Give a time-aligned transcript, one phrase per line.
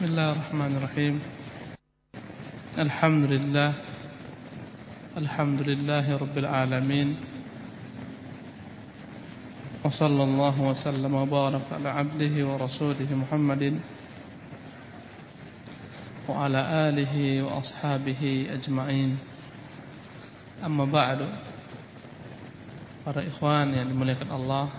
[0.00, 1.14] بسم الله الرحمن الرحيم.
[2.72, 3.70] الحمد لله.
[5.12, 7.08] الحمد لله رب العالمين.
[9.84, 13.76] وصلى الله وسلم وبارك على عبده ورسوله محمد
[16.32, 17.14] وعلى آله
[17.44, 18.22] وأصحابه
[18.56, 19.20] أجمعين.
[20.64, 21.28] أما بعد
[23.04, 24.72] para ikhwan yang dimuliakan Allah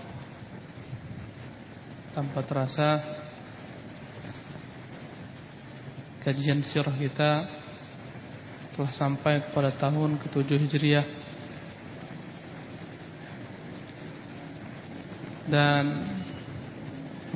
[2.18, 3.21] tanpa terasa
[6.22, 7.50] kajian sirah kita
[8.78, 11.08] telah sampai kepada tahun ke-7 Hijriah.
[15.50, 15.84] Dan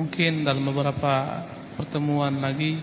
[0.00, 1.44] mungkin dalam beberapa
[1.76, 2.80] pertemuan lagi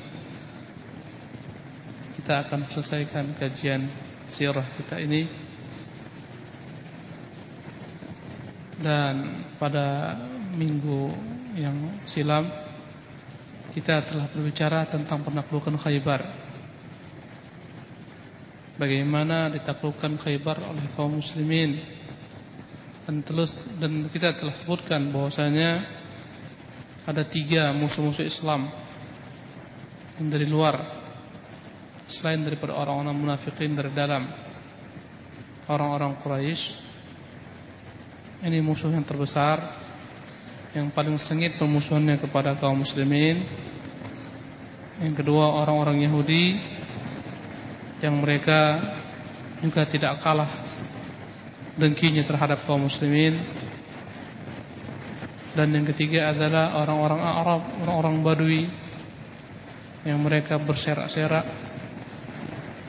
[2.22, 3.88] kita akan selesaikan kajian
[4.30, 5.26] sirah kita ini.
[8.84, 10.20] Dan pada
[10.54, 11.10] minggu
[11.56, 12.63] yang silam
[13.74, 16.22] kita telah berbicara tentang penaklukan Khaybar.
[18.78, 21.82] Bagaimana ditaklukkan Khaybar oleh kaum muslimin.
[23.04, 25.84] Dan terus dan kita telah sebutkan bahwasanya
[27.04, 28.72] ada tiga musuh-musuh Islam
[30.22, 30.80] yang dari luar
[32.08, 34.24] selain daripada orang-orang munafikin dari dalam.
[35.68, 36.64] Orang-orang Quraisy
[38.46, 39.83] ini musuh yang terbesar
[40.74, 43.46] yang paling sengit permusuhannya kepada kaum muslimin.
[44.98, 46.58] Yang kedua orang-orang Yahudi
[48.02, 48.82] yang mereka
[49.62, 50.50] juga tidak kalah
[51.78, 53.38] dengkinya terhadap kaum muslimin.
[55.54, 58.64] Dan yang ketiga adalah orang-orang Arab, orang-orang Badui
[60.02, 61.46] yang mereka berserak-serak,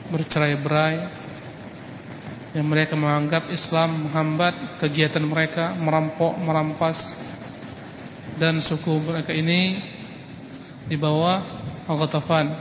[0.09, 0.95] bercerai-berai,
[2.57, 7.24] yang mereka menganggap Islam menghambat kegiatan mereka, merampok, merampas
[8.35, 9.79] dan suku mereka ini
[10.85, 11.39] di bawah
[11.87, 12.51] Al-Ghatafan.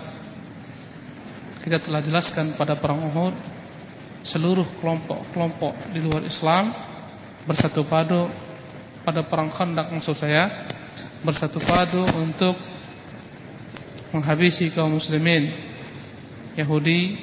[1.64, 3.34] Kita telah jelaskan pada perang Uhud
[4.24, 6.72] seluruh kelompok-kelompok di luar Islam
[7.44, 8.28] bersatu padu
[9.04, 10.64] pada perang Khandaq maksud saya
[11.20, 12.56] bersatu padu untuk
[14.16, 15.52] menghabisi kaum muslimin
[16.56, 17.18] Yahudi,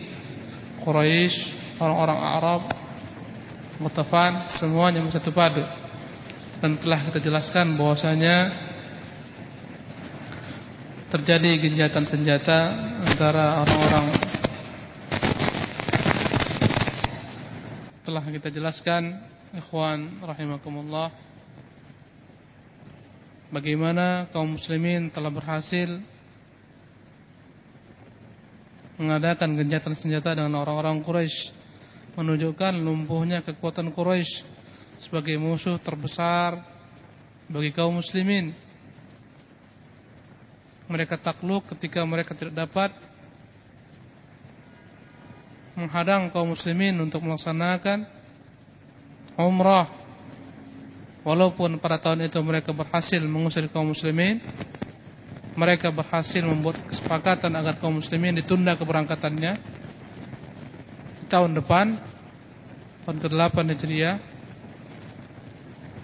[0.84, 1.36] Quraisy,
[1.82, 2.62] orang-orang Arab,
[3.82, 5.81] Ghatafan semuanya bersatu padu
[6.62, 8.54] dan telah kita jelaskan bahwasanya
[11.10, 14.08] terjadi genjatan senjata antara orang-orang.
[18.06, 19.18] Telah kita jelaskan
[19.58, 21.10] ikhwan rahimakumullah
[23.50, 25.98] bagaimana kaum muslimin telah berhasil
[29.02, 31.58] mengadakan genjatan senjata dengan orang-orang Quraisy
[32.22, 34.61] menunjukkan lumpuhnya kekuatan Quraisy
[35.02, 36.62] sebagai musuh terbesar
[37.50, 38.54] bagi kaum muslimin.
[40.86, 42.94] Mereka takluk ketika mereka tidak dapat
[45.74, 48.06] menghadang kaum muslimin untuk melaksanakan
[49.42, 49.90] umrah.
[51.22, 54.42] Walaupun pada tahun itu mereka berhasil mengusir kaum muslimin,
[55.54, 59.54] mereka berhasil membuat kesepakatan agar kaum muslimin ditunda keberangkatannya
[61.22, 62.02] di tahun depan,
[63.06, 64.31] tahun ke-8 Hijriah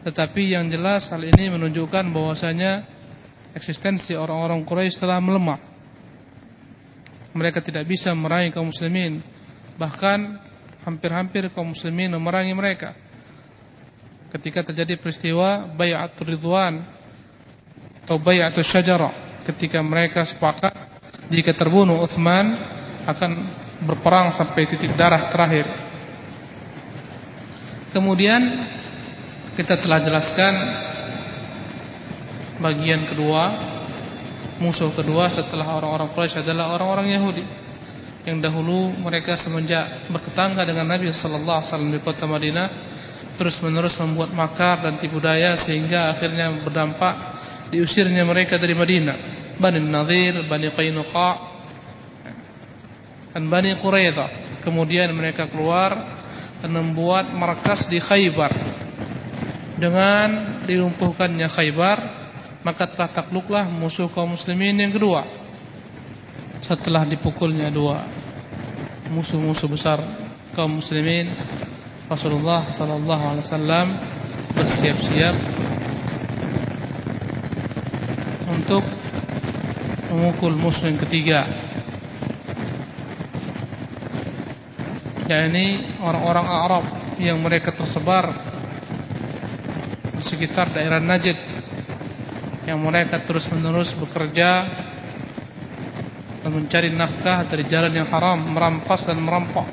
[0.07, 2.87] tetapi yang jelas hal ini menunjukkan bahwasanya
[3.51, 5.59] eksistensi orang-orang Quraisy telah melemah.
[7.35, 9.19] Mereka tidak bisa meraih kaum muslimin,
[9.75, 10.39] bahkan
[10.87, 12.95] hampir-hampir kaum muslimin memerangi mereka.
[14.31, 16.87] Ketika terjadi peristiwa Bai'atul Ridwan
[18.07, 20.71] atau Bai'atul Syajarah, ketika mereka sepakat
[21.27, 22.55] jika terbunuh Uthman
[23.03, 23.31] akan
[23.83, 25.67] berperang sampai titik darah terakhir.
[27.91, 28.41] Kemudian
[29.57, 30.53] kita telah jelaskan
[32.61, 33.73] bagian kedua
[34.61, 37.45] musuh kedua setelah orang-orang Quraisy adalah orang-orang Yahudi.
[38.21, 42.67] Yang dahulu mereka semenjak bertetangga dengan Nabi sallallahu alaihi wasallam di kota Madinah
[43.37, 47.13] terus-menerus membuat makar dan tipu daya sehingga akhirnya berdampak
[47.73, 49.17] diusirnya mereka dari Madinah.
[49.57, 51.29] Bani Nadir, Bani Qainuqa
[53.33, 55.97] dan Bani Quraidah kemudian mereka keluar
[56.61, 58.77] dan membuat markas di Khaybar
[59.77, 61.99] dengan dilumpuhkannya Khaybar
[62.65, 65.23] maka telah takluklah musuh kaum muslimin yang kedua.
[66.59, 68.03] Setelah dipukulnya dua
[69.07, 70.03] musuh-musuh besar
[70.51, 71.31] kaum muslimin
[72.11, 73.87] Rasulullah sallallahu alaihi wasallam
[74.51, 75.35] bersiap-siap
[78.51, 78.83] untuk
[80.11, 81.47] memukul musuh yang ketiga
[85.27, 86.83] yakni orang-orang Arab
[87.19, 88.46] yang mereka tersebar
[90.21, 91.37] sekitar daerah Najd
[92.67, 94.67] yang mereka terus-menerus bekerja
[96.43, 99.67] dan mencari nafkah dari jalan yang haram, merampas dan merampok.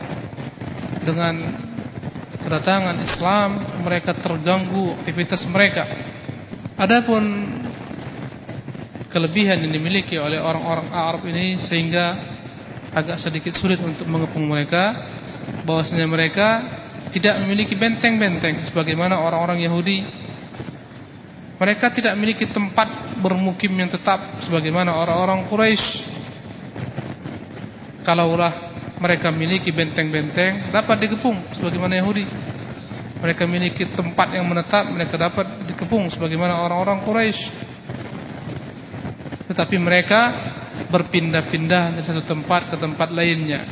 [1.04, 1.36] Dengan
[2.40, 3.50] kedatangan Islam,
[3.82, 5.84] mereka terganggu aktivitas mereka.
[6.74, 7.22] Adapun
[9.14, 12.18] kelebihan yang dimiliki oleh orang-orang Arab ini sehingga
[12.94, 15.14] agak sedikit sulit untuk mengepung mereka,
[15.66, 16.48] bahwasanya mereka
[17.14, 20.23] tidak memiliki benteng-benteng sebagaimana orang-orang Yahudi.
[21.54, 26.02] Mereka tidak memiliki tempat bermukim yang tetap sebagaimana orang-orang Quraisy.
[28.02, 28.52] Kalaulah
[28.98, 32.26] mereka memiliki benteng-benteng dapat dikepung sebagaimana Yahudi.
[33.22, 37.42] Mereka memiliki tempat yang menetap mereka dapat dikepung sebagaimana orang-orang Quraisy.
[39.46, 40.20] Tetapi mereka
[40.90, 43.62] berpindah-pindah dari satu tempat ke tempat lainnya.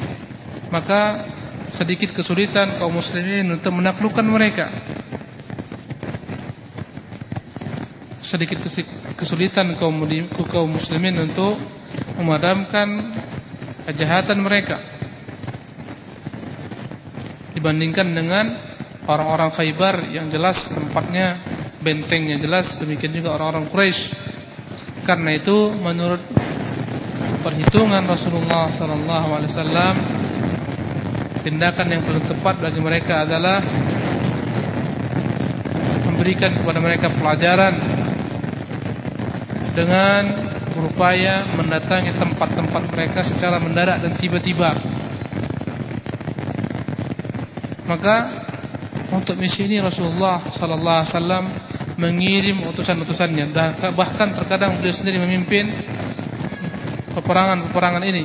[0.71, 1.27] Maka
[1.67, 4.71] sedikit kesulitan kaum muslimin untuk menaklukkan mereka
[8.33, 8.65] sedikit
[9.21, 10.01] kesulitan kaum
[10.73, 11.61] muslimin untuk
[12.17, 13.13] memadamkan
[13.85, 14.81] kejahatan mereka.
[17.53, 18.57] Dibandingkan dengan
[19.05, 21.45] orang-orang Khaybar yang jelas tempatnya
[21.85, 24.01] bentengnya jelas demikian juga orang-orang Quraisy.
[25.05, 26.25] Karena itu menurut
[27.45, 29.95] perhitungan Rasulullah wasallam
[31.45, 33.61] tindakan yang paling tepat bagi mereka adalah
[36.07, 38.02] memberikan kepada mereka pelajaran
[39.73, 40.23] dengan
[40.73, 44.77] berupaya mendatangi tempat-tempat mereka secara mendadak dan tiba-tiba.
[47.89, 48.17] Maka
[49.13, 51.45] untuk misi ini Rasulullah sallallahu alaihi wasallam
[52.01, 53.53] mengirim utusan-utusannya
[53.93, 55.69] bahkan terkadang beliau sendiri memimpin
[57.13, 58.25] peperangan-peperangan ini.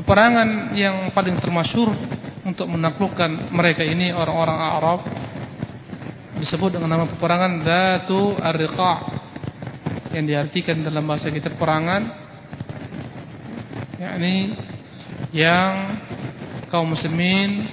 [0.00, 1.92] Peperangan yang paling termasyur
[2.52, 5.00] untuk menaklukkan mereka ini orang-orang Arab
[6.36, 8.98] disebut dengan nama peperangan Dzatu Ar-Riqa'
[10.12, 12.12] yang diartikan dalam bahasa kita perangan
[13.96, 14.52] yakni
[15.32, 15.96] yang
[16.68, 17.64] kaum muslimin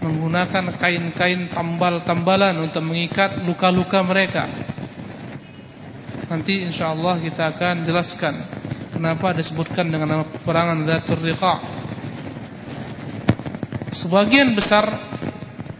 [0.00, 4.48] menggunakan kain-kain tambal-tambalan untuk mengikat luka-luka mereka.
[6.32, 8.40] Nanti insyaallah kita akan jelaskan
[8.96, 11.81] kenapa disebutkan dengan nama peperangan Dzatur Riqa'
[13.92, 14.88] Sebagian besar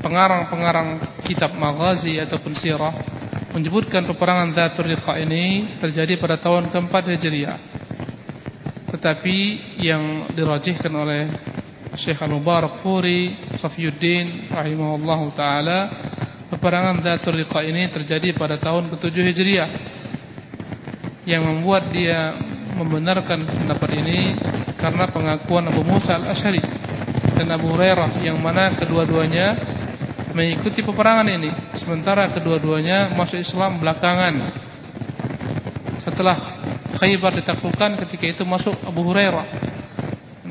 [0.05, 2.93] pengarang-pengarang kitab maghazi ataupun sirah
[3.57, 7.57] menyebutkan peperangan Zatul Riqa ini terjadi pada tahun keempat Hijriah.
[8.93, 9.37] Tetapi
[9.81, 11.25] yang dirajihkan oleh
[11.97, 15.89] Syekh Al-Mubarak Furi Safiyuddin rahimahullahu taala
[16.53, 19.71] peperangan Zatul Riqa ini terjadi pada tahun ke-7 Hijriah.
[21.25, 22.37] Yang membuat dia
[22.77, 24.37] membenarkan pendapat ini
[24.77, 26.82] karena pengakuan Abu Musa Al-Asy'ari
[27.37, 29.57] dan Abu Hurairah yang mana kedua-duanya
[30.33, 31.51] mengikuti peperangan ini.
[31.77, 34.35] Sementara kedua-duanya masuk Islam belakangan.
[36.03, 36.39] Setelah
[36.93, 39.47] Khaybar ditaklukkan ketika itu masuk Abu Hurairah.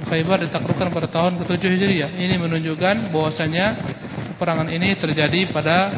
[0.01, 2.11] Khaybar ditaklukkan pada tahun ke-7 Hijriah.
[2.17, 3.79] Ini menunjukkan bahwasanya
[4.35, 5.93] peperangan ini terjadi pada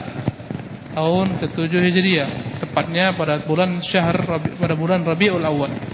[0.93, 2.29] tahun ke-7 Hijriah.
[2.61, 4.21] Tepatnya pada bulan Syahr
[4.59, 5.92] pada bulan Rabiul Awal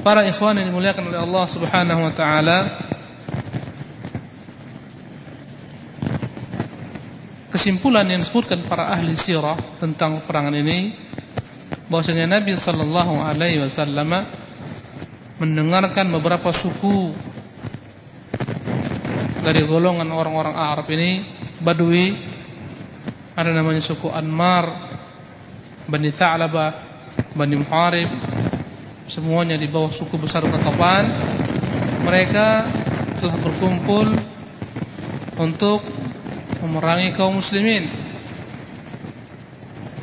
[0.00, 2.58] Para ikhwan yang dimuliakan oleh Allah Subhanahu wa taala
[7.50, 10.96] Kesimpulan yang disebutkan para ahli sirah tentang perangan ini
[11.90, 14.24] bahwasanya Nabi sallallahu alaihi wasallam
[15.36, 17.10] mendengarkan beberapa suku
[19.42, 21.26] dari golongan orang-orang Arab ini
[21.60, 22.16] Badui
[23.34, 24.70] ada namanya suku Anmar
[25.90, 26.70] Bani Tha'labah
[27.34, 28.08] Bani Muharib
[29.10, 31.04] semuanya di bawah suku besar Qatafan
[32.06, 32.62] mereka
[33.18, 34.06] telah berkumpul
[35.34, 35.82] untuk
[36.62, 37.90] memerangi kaum muslimin.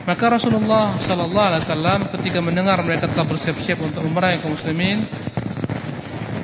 [0.04, 5.08] Maka Rasulullah sallallahu alaihi wasallam ketika mendengar mereka telah bersiap-siap untuk memerangi kaum muslimin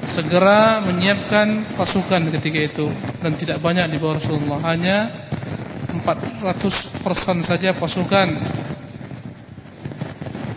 [0.07, 2.87] segera menyiapkan pasukan ketika itu
[3.19, 4.59] dan tidak banyak di bawah Rasulullah.
[4.71, 4.97] Hanya
[5.91, 8.27] 400 person saja pasukan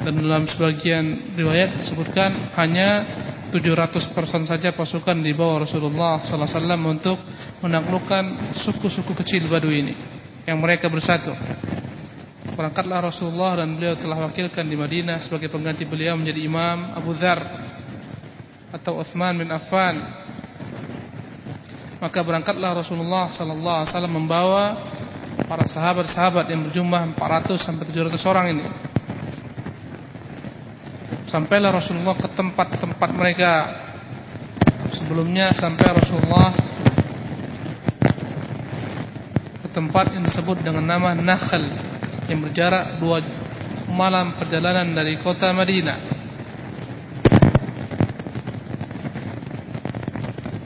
[0.07, 3.03] dan dalam sebagian riwayat disebutkan hanya
[3.51, 7.19] 700 person saja pasukan di bawah Rasulullah sallallahu alaihi wasallam untuk
[7.67, 9.95] menaklukkan suku-suku kecil Badui ini
[10.47, 11.35] yang mereka bersatu.
[12.55, 17.43] Berangkatlah Rasulullah dan beliau telah wakilkan di Madinah sebagai pengganti beliau menjadi imam Abu Dzar
[18.79, 19.99] atau Utsman bin Affan.
[21.99, 24.65] Maka berangkatlah Rasulullah sallallahu alaihi wasallam membawa
[25.51, 28.67] para sahabat-sahabat yang berjumlah 400 sampai 700 orang ini
[31.27, 33.51] Sampailah Rasulullah ke tempat-tempat mereka
[34.95, 36.55] Sebelumnya sampai Rasulullah
[39.63, 41.95] Ke tempat yang disebut dengan nama Nakhl
[42.27, 43.23] yang berjarak dua
[43.91, 45.99] malam perjalanan dari kota Madinah.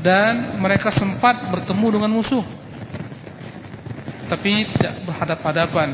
[0.00, 2.44] Dan mereka sempat bertemu dengan musuh.
[4.32, 5.88] Tapi tidak berhadap-hadapan.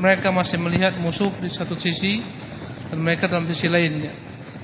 [0.00, 2.24] Mereka masih melihat musuh di satu sisi
[2.88, 4.12] dan mereka dalam sisi lainnya.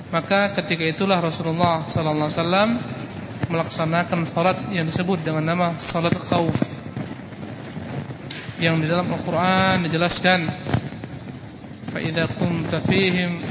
[0.09, 2.69] Maka ketika itulah Rasulullah sallallahu alaihi wasallam
[3.49, 6.55] melaksanakan salat yang disebut dengan nama salat khawf
[8.57, 10.39] Yang di dalam Al-Qur'an dijelaskan
[11.91, 13.43] fa idza kunta fihim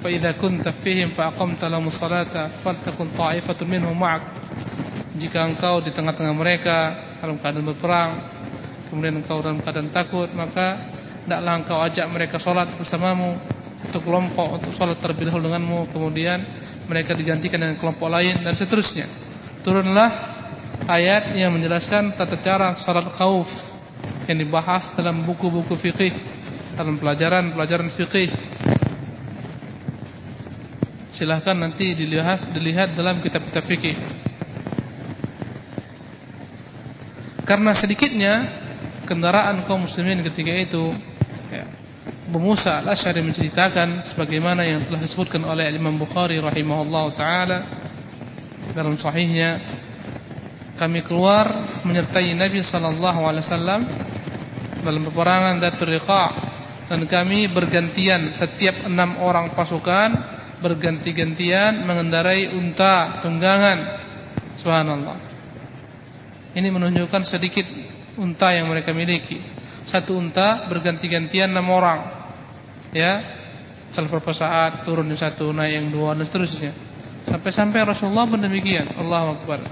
[0.00, 2.48] fa idza kunta fihim fa aqamta lahum salata
[3.68, 4.00] minhum.
[5.18, 6.78] Jika engkau di tengah-tengah mereka
[7.18, 8.10] dalam keadaan berperang,
[8.88, 10.97] kemudian engkau dalam keadaan takut, maka
[11.28, 13.36] hendaklah engkau ajak mereka sholat bersamamu
[13.84, 16.40] untuk kelompok untuk sholat terlebih dahulu denganmu kemudian
[16.88, 19.04] mereka digantikan dengan kelompok lain dan seterusnya.
[19.60, 20.08] Turunlah
[20.88, 23.44] ayat yang menjelaskan tata cara sholat khauf
[24.24, 26.16] yang dibahas dalam buku-buku fikih
[26.80, 28.32] dalam pelajaran-pelajaran fikih
[31.12, 33.96] silahkan nanti dilihat dilihat dalam kitab-kitab fikih
[37.44, 38.32] karena sedikitnya
[39.08, 40.92] kendaraan kaum muslimin ketika itu
[41.50, 41.64] ya,
[42.28, 47.58] Abu Musa al-Asy'ari menceritakan sebagaimana yang telah disebutkan oleh Imam Bukhari rahimahullah taala
[48.72, 49.60] dalam sahihnya
[50.76, 51.48] kami keluar
[51.84, 53.80] menyertai Nabi sallallahu alaihi wasallam
[54.84, 56.26] dalam peperangan Datul Riqa
[56.88, 63.78] dan kami bergantian setiap enam orang pasukan berganti-gantian mengendarai unta tunggangan.
[64.58, 65.16] Subhanallah.
[66.56, 67.66] Ini menunjukkan sedikit
[68.18, 69.57] unta yang mereka miliki
[69.88, 72.04] satu unta berganti-gantian enam orang
[72.92, 73.24] ya
[73.88, 76.72] salah beberapa saat turun yang satu naik yang dua dan seterusnya
[77.24, 79.64] sampai-sampai Rasulullah berdemikian Allah Akbar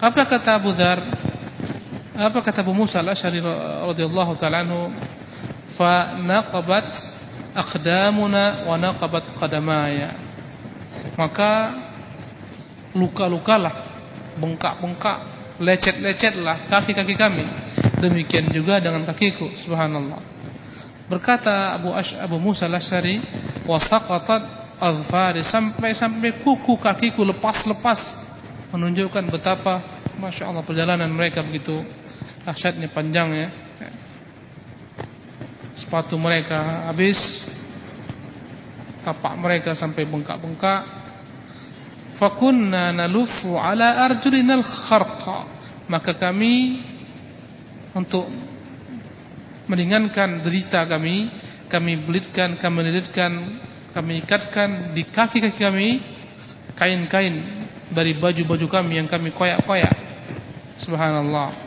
[0.00, 1.04] apa kata Abu Dhar
[2.14, 3.42] apa kata Abu Musa al-Asy'ari
[3.90, 4.86] radhiyallahu taala anhu?
[5.74, 6.94] Fa naqabat
[7.58, 10.14] aqdamuna wa naqabat qadamaya.
[11.18, 11.74] Maka
[12.94, 13.74] luka-lukalah,
[14.38, 15.18] bengkak-bengkak,
[15.58, 17.42] lecet-lecetlah kaki-kaki kami.
[18.04, 20.20] Demikian juga dengan kakiku, subhanallah.
[21.08, 23.16] Berkata Abu Ash, Abu Musa al-Asy'ari,
[23.64, 24.42] wa saqatat
[24.76, 28.12] azfari sampai-sampai kuku kakiku lepas-lepas
[28.74, 29.80] menunjukkan betapa
[30.20, 31.80] Masya Allah perjalanan mereka begitu
[32.44, 33.48] dahsyatnya panjangnya
[35.74, 37.42] sepatu mereka habis
[39.04, 41.04] tapak mereka sampai bengkak-bengkak.
[42.14, 45.50] Fakunna nalufu ala arjulinal kharqa
[45.90, 46.78] maka kami
[47.96, 48.26] untuk
[49.70, 51.30] meringankan derita kami
[51.70, 53.32] kami belitkan kami lilitkan
[53.94, 55.88] kami ikatkan di kaki-kaki kami
[56.74, 59.94] kain-kain dari baju-baju kami yang kami koyak-koyak
[60.76, 61.64] subhanallah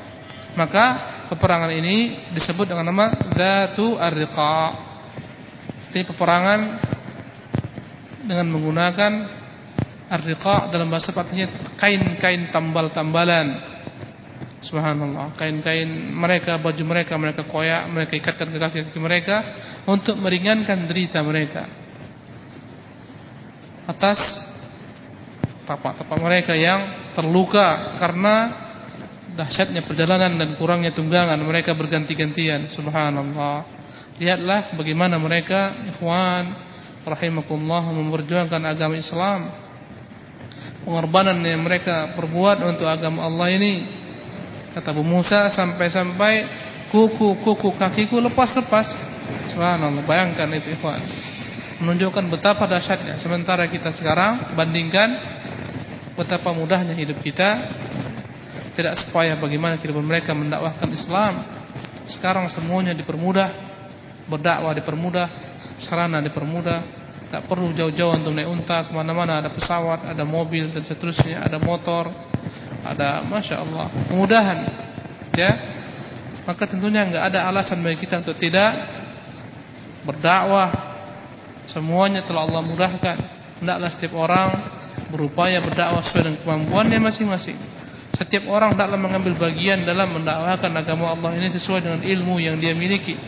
[0.58, 0.86] maka
[1.30, 4.58] peperangan ini disebut dengan nama Zatu Ar-Riqa.
[5.94, 6.60] Ini peperangan
[8.26, 9.12] dengan menggunakan
[10.10, 11.46] Ar-Riqa dalam bahasa artinya
[11.78, 13.77] kain-kain tambal-tambalan.
[14.58, 15.86] Subhanallah, kain-kain
[16.18, 19.36] mereka, baju mereka, mereka koyak, mereka ikatkan ke kaki-kaki mereka
[19.86, 21.70] untuk meringankan derita mereka.
[23.86, 24.18] Atas
[25.70, 28.66] tapak-tapak mereka yang terluka karena
[29.38, 32.66] dahsyatnya perjalanan dan kurangnya tunggangan mereka berganti-gantian.
[32.66, 33.62] Subhanallah.
[34.18, 36.58] Lihatlah bagaimana mereka ikhwan
[37.06, 39.54] rahimakumullah memperjuangkan agama Islam.
[40.82, 43.72] Pengorbanan yang mereka perbuat untuk agama Allah ini
[44.76, 46.48] kata Abu Musa sampai-sampai
[46.92, 48.96] kuku-kuku kakiku lepas-lepas.
[49.52, 51.00] Subhanallah bayangkan itu ikhwan.
[51.84, 53.20] Menunjukkan betapa dahsyatnya.
[53.22, 55.20] Sementara kita sekarang bandingkan
[56.18, 57.70] betapa mudahnya hidup kita.
[58.74, 61.42] Tidak supaya bagaimana kehidupan mereka mendakwahkan Islam.
[62.08, 63.52] Sekarang semuanya dipermudah,
[64.30, 65.28] berdakwah dipermudah,
[65.82, 66.80] sarana dipermudah,
[67.28, 69.44] tak perlu jauh-jauh untuk naik unta ke mana-mana.
[69.44, 72.14] Ada pesawat, ada mobil dan seterusnya, ada motor,
[72.94, 74.58] ada masya Allah kemudahan,
[75.36, 75.52] ya.
[76.48, 78.88] Maka tentunya nggak ada alasan bagi kita untuk tidak
[80.08, 80.96] berdakwah.
[81.68, 83.18] Semuanya telah Allah mudahkan.
[83.60, 84.56] Hendaklah setiap orang
[85.12, 87.60] berupaya berdakwah sesuai dengan kemampuannya masing-masing.
[88.16, 92.72] Setiap orang dalam mengambil bagian dalam mendakwakan agama Allah ini sesuai dengan ilmu yang dia
[92.72, 93.20] miliki.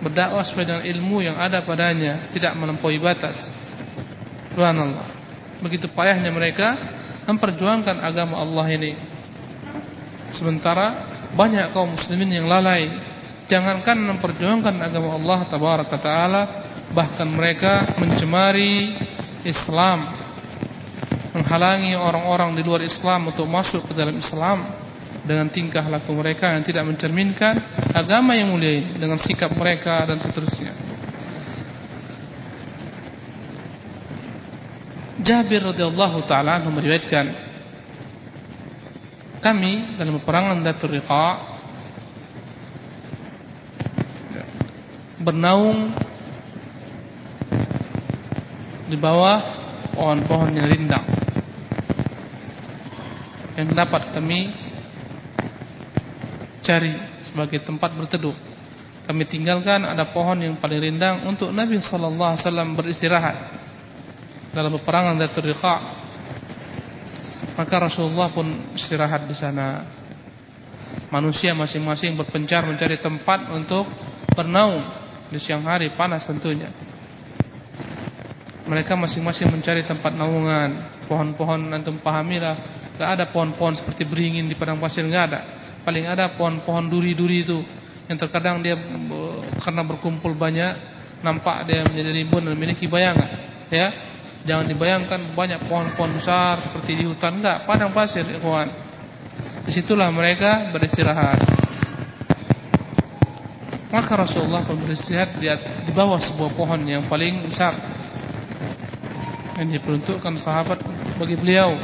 [0.00, 3.52] Berdakwah sesuai dengan ilmu yang ada padanya, tidak melampaui batas.
[4.56, 5.06] Subhanallah.
[5.62, 6.74] Begitu payahnya mereka
[7.26, 8.92] memperjuangkan agama Allah ini.
[10.32, 12.88] Sementara banyak kaum muslimin yang lalai.
[13.50, 16.42] Jangankan memperjuangkan agama Allah tabaraka taala,
[16.96, 18.96] bahkan mereka mencemari
[19.44, 20.08] Islam
[21.32, 24.68] menghalangi orang-orang di luar Islam untuk masuk ke dalam Islam
[25.24, 27.56] dengan tingkah laku mereka yang tidak mencerminkan
[27.96, 30.91] agama yang mulia ini dengan sikap mereka dan seterusnya.
[35.22, 37.26] Jabir radhiyallahu taala meriwayatkan
[39.38, 41.26] kami dalam peperangan Datul Riqa
[45.22, 45.94] bernaung
[48.90, 49.38] di bawah
[49.94, 51.06] pohon-pohon yang rindang
[53.54, 54.50] yang dapat kami
[56.62, 56.94] cari
[57.28, 58.34] sebagai tempat berteduh.
[59.02, 63.36] Kami tinggalkan ada pohon yang paling rindang untuk Nabi sallallahu alaihi wasallam beristirahat
[64.52, 65.76] dalam peperangan Datul Riqa.
[67.52, 69.84] Maka Rasulullah pun istirahat di sana.
[71.12, 73.84] Manusia masing-masing berpencar mencari tempat untuk
[74.32, 74.80] bernaung
[75.28, 76.72] di siang hari panas tentunya.
[78.64, 81.00] Mereka masing-masing mencari tempat naungan.
[81.04, 82.56] Pohon-pohon antum pahamilah,
[82.96, 85.40] tidak ada pohon-pohon seperti beringin di padang pasir enggak ada.
[85.84, 87.60] Paling ada pohon-pohon duri-duri itu
[88.08, 88.78] yang terkadang dia
[89.60, 90.72] karena berkumpul banyak
[91.20, 93.28] nampak dia menjadi rimbun dan memiliki bayangan.
[93.68, 94.11] Ya,
[94.42, 98.68] jangan dibayangkan banyak pohon-pohon besar seperti di hutan enggak, padang pasir, ikhwan.
[99.62, 101.38] Di situlah mereka beristirahat.
[103.92, 105.38] Maka Rasulullah pun beristirahat
[105.84, 107.76] di bawah sebuah pohon yang paling besar
[109.60, 110.80] yang diperuntukkan sahabat
[111.20, 111.76] bagi beliau.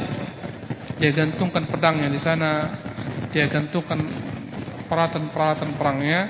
[0.99, 2.75] Dia gantungkan pedangnya di sana,
[3.31, 4.03] dia gantungkan
[4.91, 6.27] peralatan-peralatan perangnya.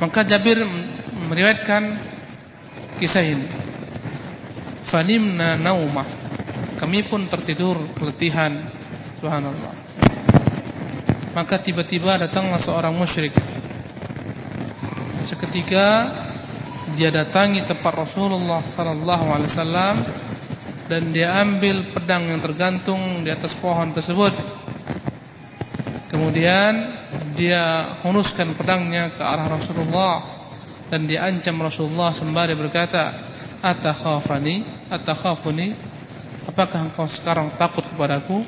[0.00, 0.62] Maka Jabir
[1.28, 1.82] meriwayatkan
[3.02, 3.63] kisah ini.
[4.94, 6.06] Fanimna naumah.
[6.78, 8.62] Kami pun tertidur keletihan.
[9.18, 9.74] Subhanallah.
[11.34, 13.34] Maka tiba-tiba datanglah seorang musyrik.
[15.26, 16.14] Seketika
[16.94, 19.96] dia datangi tempat Rasulullah sallallahu alaihi wasallam
[20.86, 24.30] dan dia ambil pedang yang tergantung di atas pohon tersebut.
[26.06, 26.94] Kemudian
[27.34, 30.22] dia hunuskan pedangnya ke arah Rasulullah
[30.86, 33.33] dan dia ancam Rasulullah sembari berkata,
[33.64, 34.88] "Atakhafani?
[34.92, 35.72] Atakhafuni?
[36.44, 38.44] Apakah engkau sekarang takut kepadaku?"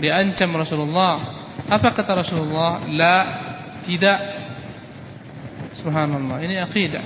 [0.00, 1.44] Dia ancam Rasulullah.
[1.68, 2.80] Apa kata Rasulullah?
[2.88, 3.16] La,
[3.84, 4.44] tidak
[5.74, 7.02] Subhanallah, ini akidah.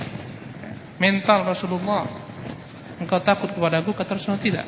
[1.01, 2.05] Mental Rasulullah.
[3.01, 4.67] Engkau takut kepada aku kata Rasulullah tidak.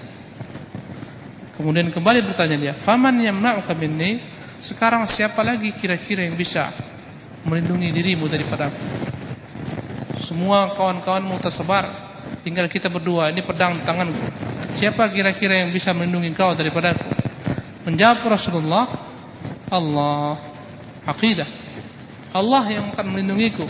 [1.53, 4.17] Kemudian kembali bertanya dia, "Faman yamna'uka minni?"
[4.61, 6.69] Sekarang siapa lagi kira-kira yang bisa
[7.45, 8.69] melindungi dirimu daripada?
[10.31, 11.91] Semua kawan-kawanmu tersebar,
[12.39, 13.35] tinggal kita berdua.
[13.35, 14.15] Ini pedang di tanganku.
[14.79, 17.03] Siapa kira-kira yang bisa melindungi kau daripada aku?
[17.83, 18.87] Menjawab Rasulullah,
[19.67, 20.39] Allah.
[21.03, 21.51] Aqidah.
[22.31, 23.67] Allah yang akan melindungiku.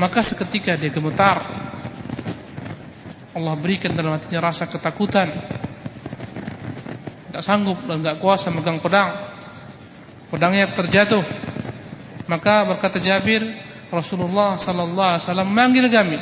[0.00, 1.44] Maka seketika dia gemetar
[3.36, 5.32] Allah berikan dalam hatinya rasa ketakutan
[7.32, 9.16] Tak sanggup dan tak kuasa megang pedang
[10.28, 11.24] Pedangnya terjatuh
[12.28, 13.65] Maka berkata Jabir
[13.96, 16.18] Rasulullah sallallahu alaihi wasallam manggil kami.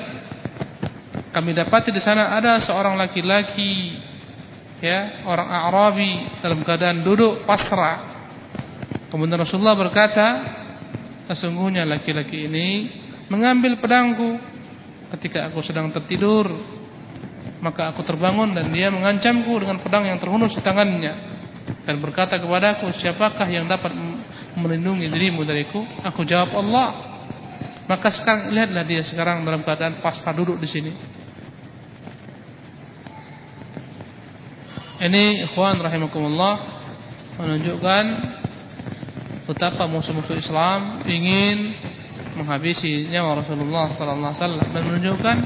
[1.34, 3.98] Kami dapati di sana ada seorang laki-laki
[4.78, 8.14] ya, orang Arabi dalam keadaan duduk pasrah.
[9.10, 10.26] Kemudian Rasulullah berkata,
[11.26, 12.68] sesungguhnya laki-laki ini
[13.32, 14.36] mengambil pedangku
[15.16, 16.50] ketika aku sedang tertidur
[17.64, 21.16] maka aku terbangun dan dia mengancamku dengan pedang yang terhunus di tangannya
[21.88, 23.96] dan berkata kepadaku siapakah yang dapat
[24.52, 27.13] melindungi dirimu dariku aku jawab Allah
[27.84, 30.92] maka sekarang lihatlah dia sekarang dalam keadaan pasrah duduk di sini
[35.04, 36.60] ini ikhwan rahimakumullah
[37.36, 38.04] menunjukkan
[39.44, 41.76] betapa musuh-musuh Islam ingin
[42.34, 45.36] menghabisi nyawa Rasulullah sallallahu alaihi wasallam dan menunjukkan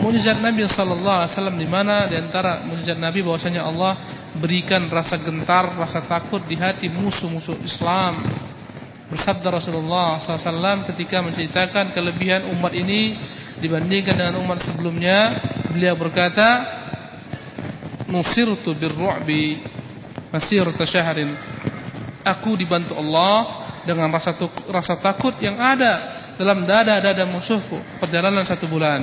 [0.00, 3.92] mukjizat Nabi sallallahu alaihi wasallam di mana di antara mukjizat Nabi bahwasanya Allah
[4.38, 8.22] berikan rasa gentar, rasa takut di hati musuh-musuh Islam.
[9.10, 13.18] Bersabda Rasulullah SAW ketika menceritakan kelebihan umat ini
[13.58, 15.34] dibandingkan dengan umat sebelumnya,
[15.66, 16.62] beliau berkata,
[18.06, 19.66] "Nusirtu birru'bi
[20.30, 21.34] masirata syahrin."
[22.22, 24.30] Aku dibantu Allah dengan rasa
[24.70, 29.02] rasa takut yang ada dalam dada-dada musuhku perjalanan satu bulan.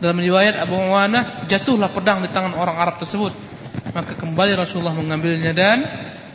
[0.00, 3.30] Dalam riwayat Abu Muwanah jatuhlah pedang di tangan orang Arab tersebut.
[3.92, 5.78] Maka kembali Rasulullah mengambilnya dan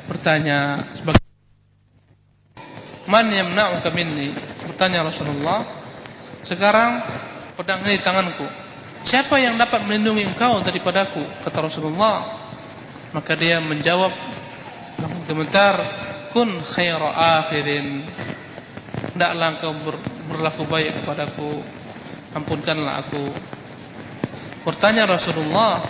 [0.08, 1.22] bertanya sebagai
[3.08, 4.36] Man yamna'uka minni?
[4.68, 5.64] Bertanya Rasulullah.
[6.44, 7.00] Sekarang
[7.56, 8.44] pedang ini di tanganku.
[9.08, 11.24] Siapa yang dapat melindungi engkau daripadaku?
[11.48, 12.36] Kata Rasulullah.
[13.16, 14.12] Maka dia menjawab
[15.24, 15.80] gemetar
[16.36, 18.04] kun khaira akhirin
[19.16, 19.72] Tidaklah engkau
[20.28, 21.64] berlaku baik kepadaku
[22.36, 23.24] ampunkanlah aku
[24.68, 25.82] bertanya Rasulullah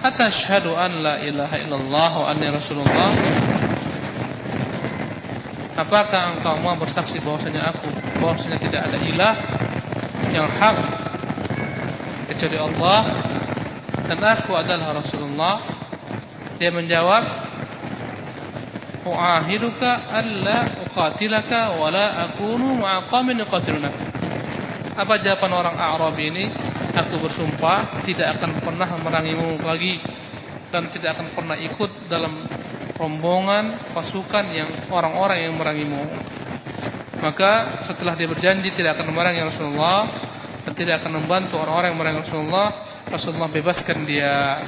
[0.00, 3.10] atashhadu an la ilaha illallah wa anni rasulullah.
[5.76, 7.88] Apakah engkau mau bersaksi bahwasanya aku
[8.20, 9.34] bahwasanya tidak ada ilah
[10.32, 10.76] yang hak
[12.28, 13.00] kecuali Allah?
[14.10, 15.62] Dan aku adalah Rasulullah.
[16.58, 17.24] Dia menjawab
[19.08, 23.88] uahiduka alla uqatilaka wala akunu ma'a qaumin yuqatiluna
[25.00, 26.52] apa jawaban orang Arab ini
[27.06, 30.00] aku bersumpah tidak akan pernah merangimu lagi
[30.70, 32.44] dan tidak akan pernah ikut dalam
[32.96, 36.02] rombongan pasukan yang orang-orang yang merangimu
[37.20, 40.08] maka setelah dia berjanji tidak akan memerangi Rasulullah
[40.64, 42.68] dan tidak akan membantu orang-orang yang memerangi Rasulullah
[43.10, 44.62] Rasulullah bebaskan dia.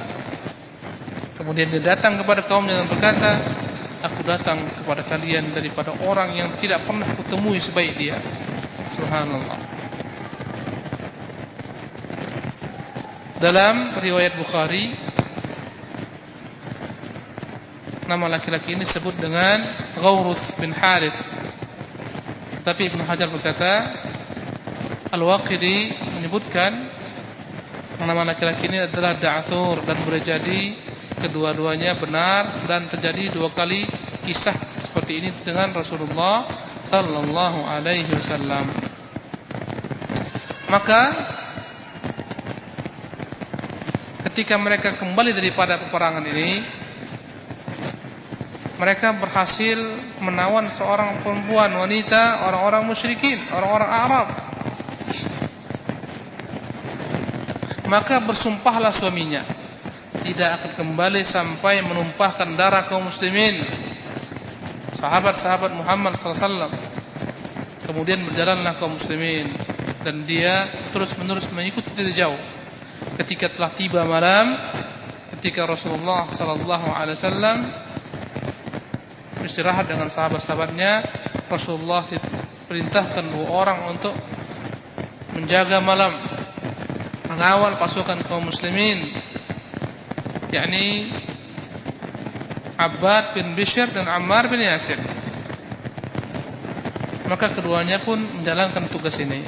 [1.39, 3.31] Kemudian dia datang kepada kaumnya dan berkata,
[4.03, 8.19] Aku datang kepada kalian daripada orang yang tidak pernah kutemui sebaik dia.
[8.91, 9.72] Subhanallah.
[13.43, 14.87] Dalam riwayat Bukhari,
[18.07, 19.67] nama laki-laki ini disebut dengan
[19.99, 21.19] Ghawruth bin Harith.
[22.63, 23.99] Tapi Ibn Hajar berkata,
[25.11, 26.87] Al-Waqidi menyebutkan
[27.99, 30.79] nama laki-laki ini adalah Da'thur dan boleh jadi
[31.19, 33.83] kedua-duanya benar dan terjadi dua kali
[34.23, 34.55] kisah
[34.87, 36.47] seperti ini dengan Rasulullah
[36.87, 38.71] sallallahu alaihi wasallam.
[40.71, 41.01] Maka
[44.33, 46.65] ketika mereka kembali daripada peperangan ini
[48.81, 49.77] mereka berhasil
[50.17, 54.27] menawan seorang perempuan wanita orang-orang musyrikin, orang-orang Arab.
[57.85, 59.45] Maka bersumpahlah suaminya
[60.17, 63.61] Tidak akan kembali sampai menumpahkan darah kaum muslimin.
[64.97, 66.73] Sahabat-sahabat Muhammad SAW
[67.85, 69.53] Kemudian berjalanlah kaum muslimin.
[70.01, 72.62] Dan dia terus menerus mengikuti tidak jauh
[73.21, 74.57] Ketika telah tiba malam
[75.37, 77.57] Ketika Rasulullah SAW
[79.43, 81.03] Istirahat dengan sahabat-sahabatnya
[81.51, 82.07] Rasulullah
[82.65, 84.15] perintahkan dua orang untuk
[85.33, 86.33] Menjaga malam
[87.33, 89.09] mengawal pasukan kaum muslimin
[90.53, 91.09] yakni
[92.77, 95.01] Abbad bin Bishr dan Ammar bin Yasir.
[97.25, 99.41] Maka keduanya pun menjalankan tugas ini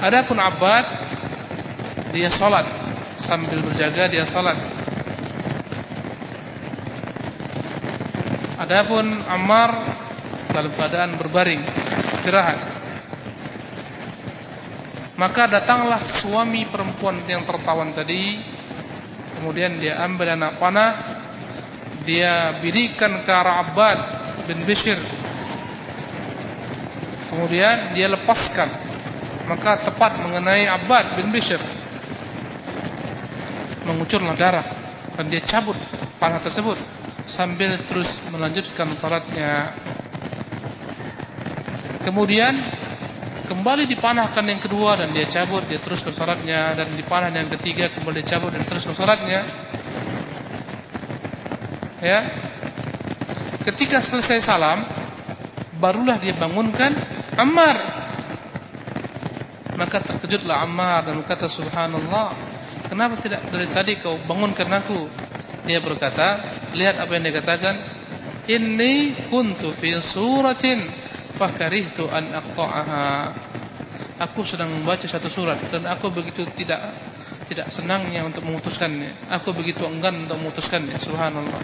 [0.00, 0.86] adapun Abbad
[2.16, 2.64] dia salat.
[3.16, 4.56] Sambil berjaga dia salat.
[8.56, 9.70] Adapun Ammar
[10.52, 11.60] dalam keadaan berbaring
[12.16, 12.56] istirahat.
[15.16, 18.40] Maka datanglah suami perempuan yang tertawan tadi.
[19.36, 20.92] Kemudian dia ambil anak panah.
[22.04, 23.98] Dia birikan ke arah Abbad
[24.48, 24.96] bin Bishr.
[27.28, 28.85] Kemudian dia lepaskan
[29.46, 31.62] Maka tepat mengenai Abbad bin Bishr.
[33.86, 34.66] Mengucurlah darah
[35.14, 35.78] Dan dia cabut
[36.18, 36.74] panah tersebut
[37.26, 39.74] Sambil terus melanjutkan salatnya.
[42.06, 42.54] Kemudian
[43.50, 47.90] kembali dipanahkan yang kedua dan dia cabut dia terus ke salatnya dan dipanah yang ketiga
[47.90, 49.42] kembali cabut dan terus ke salatnya
[51.98, 52.18] ya.
[53.66, 54.86] Ketika selesai salam
[55.82, 56.94] barulah dia bangunkan
[57.34, 57.76] Ammar
[59.86, 62.34] maka terkejutlah Ammar dan berkata subhanallah.
[62.90, 65.06] Kenapa tidak dari tadi kau bangunkan aku?
[65.62, 66.42] Dia berkata
[66.74, 67.74] lihat apa yang dia katakan.
[68.50, 70.82] Inni kuntu fi suratin
[71.38, 73.10] fakarihtu an aqta'aha.
[74.26, 76.82] Aku sedang membaca satu surat dan aku begitu tidak
[77.46, 79.30] tidak senangnya untuk memutuskannya.
[79.38, 80.98] Aku begitu enggan untuk memutuskannya.
[80.98, 81.62] Subhanallah.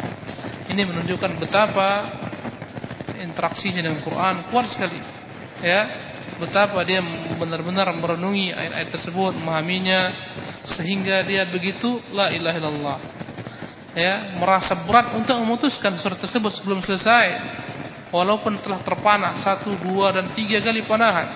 [0.70, 2.06] Ini menunjukkan betapa
[3.18, 4.98] interaksinya dengan Quran kuat sekali.
[5.62, 6.11] Ya
[6.42, 6.98] betapa dia
[7.38, 10.10] benar-benar merenungi ayat-ayat tersebut memahaminya
[10.66, 12.98] sehingga dia begitu la ilaha illallah.
[13.94, 17.38] Ya merasa berat untuk memutuskan surat tersebut sebelum selesai
[18.10, 21.30] walaupun telah terpanah satu, dua dan tiga kali panahan.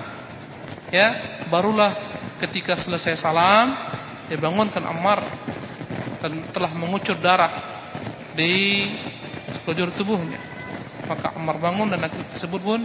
[0.91, 1.95] Ya barulah
[2.43, 3.79] ketika selesai salam
[4.27, 5.23] dia bangunkan Ammar
[6.19, 7.63] dan telah mengucur darah
[8.35, 8.91] di
[9.55, 10.43] sekujur tubuhnya.
[11.07, 12.83] Maka Ammar bangun dan laki tersebut pun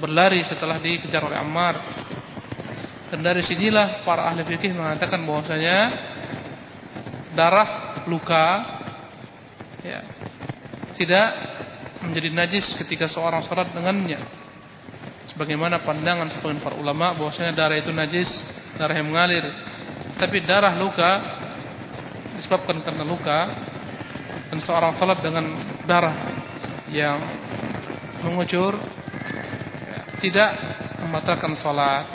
[0.00, 1.76] berlari setelah dikejar oleh Ammar
[3.12, 5.92] dan dari sinilah para ahli fikih mengatakan bahwasanya
[7.36, 8.46] darah luka
[9.84, 10.00] ya
[10.96, 11.26] tidak
[12.02, 14.18] menjadi najis ketika seorang salat dengannya.
[15.30, 18.42] Sebagaimana pandangan sebagian para ulama bahwasanya darah itu najis,
[18.78, 19.42] darah yang mengalir.
[20.14, 21.10] Tapi darah luka
[22.38, 23.50] disebabkan karena luka
[24.50, 25.54] dan seorang salat dengan
[25.86, 26.14] darah
[26.90, 27.18] yang
[28.22, 28.78] mengucur
[30.18, 30.50] tidak
[31.02, 32.06] membatalkan salat.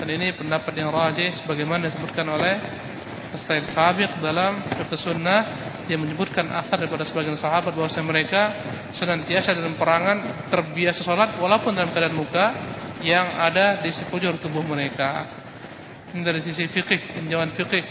[0.00, 2.56] Dan ini pendapat yang rajih sebagaimana disebutkan oleh
[3.36, 8.54] Sayyid Sabiq dalam Fiqh Sunnah yang menyebutkan asar daripada sebagian sahabat bahwa mereka
[8.94, 12.46] senantiasa dalam perangan terbiasa salat walaupun dalam keadaan muka
[13.02, 15.26] yang ada di sekujur tubuh mereka.
[16.10, 17.84] Ini dari sisi fikih, tinjauan fikih.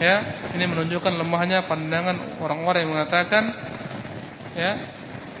[0.00, 3.52] Ya, ini menunjukkan lemahnya pandangan orang-orang yang mengatakan
[4.56, 4.70] ya,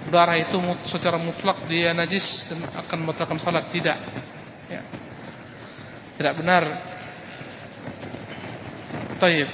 [0.08, 0.56] darah itu
[0.88, 4.00] secara mutlak dia najis dan akan membatalkan salat tidak.
[4.72, 4.80] Ya.
[6.16, 6.62] Tidak benar.
[9.20, 9.48] Taib.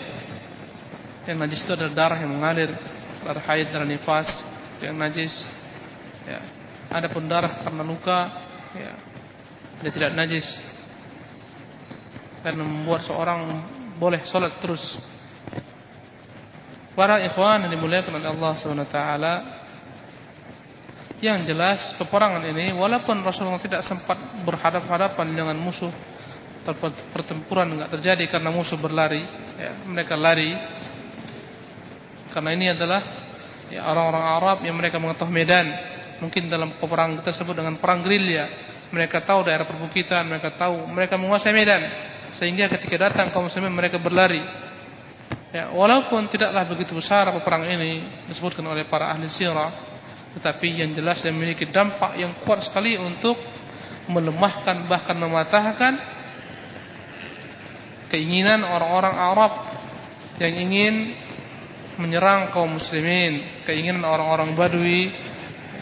[1.26, 2.70] Yang najis itu adalah darah yang mengalir,
[3.26, 4.46] darah haid, darah nifas,
[4.78, 5.42] itu yang najis.
[6.22, 6.38] Ya.
[6.94, 8.30] Adapun darah karena luka,
[8.78, 8.94] ya,
[9.82, 10.62] dia tidak najis.
[12.46, 13.42] Karena membuat seorang
[13.98, 15.02] boleh sholat terus.
[16.94, 18.98] Para ikhwan yang dimuliakan oleh Allah SWT
[21.20, 25.88] Yang jelas peperangan ini Walaupun Rasulullah tidak sempat berhadap-hadapan dengan musuh
[27.14, 29.22] Pertempuran tidak terjadi karena musuh berlari
[29.56, 30.50] ya, Mereka lari.
[32.34, 33.00] Karena ini adalah
[33.70, 35.66] ya, Orang-orang Arab yang mereka mengetahui medan.
[36.18, 38.50] Mungkin dalam peperangan tersebut dengan perang gerilya
[38.90, 41.86] Mereka tahu daerah perbukitan Mereka tahu, mereka menguasai medan.
[42.36, 44.44] Sehingga ketika datang kaum muslimin mereka berlari.
[45.56, 49.95] Ya, walaupun tidaklah begitu besar peperangan ini disebutkan oleh para ahli sirah,
[50.36, 53.40] tetapi yang jelas dia memiliki dampak yang kuat sekali untuk
[54.12, 55.96] melemahkan bahkan mematahkan
[58.12, 59.52] keinginan orang-orang Arab
[60.36, 60.94] yang ingin
[61.96, 65.08] menyerang kaum muslimin, keinginan orang-orang Badui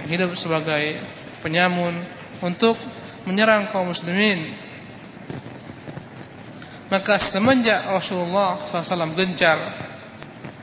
[0.06, 1.02] yang hidup sebagai
[1.42, 1.98] penyamun
[2.38, 2.78] untuk
[3.26, 4.54] menyerang kaum muslimin.
[6.86, 9.58] Maka semenjak Rasulullah SAW gencar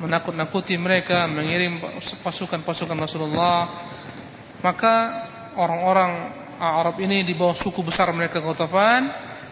[0.02, 1.78] menakut-nakuti mereka, mengirim
[2.26, 3.70] pasukan-pasukan Rasulullah,
[4.66, 4.96] maka
[5.54, 6.12] orang-orang
[6.58, 9.10] Arab ini di bawah suku besar mereka Ghatafan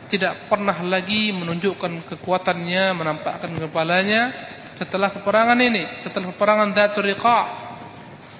[0.09, 4.33] tidak pernah lagi menunjukkan kekuatannya, menampakkan kepalanya
[4.81, 7.39] setelah peperangan ini, setelah peperangan Dhatul Riqa.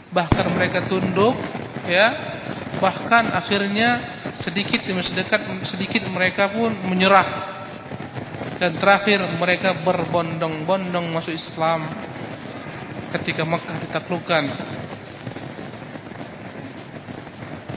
[0.09, 1.37] Bahkan mereka tunduk,
[1.85, 2.17] ya.
[2.81, 4.01] Bahkan akhirnya
[4.39, 7.58] sedikit demi sedikit sedikit mereka pun menyerah
[8.59, 11.87] dan terakhir mereka berbondong-bondong masuk Islam
[13.15, 14.43] ketika Makkah ditaklukkan.